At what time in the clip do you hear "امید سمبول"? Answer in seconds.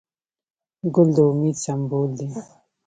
1.29-2.09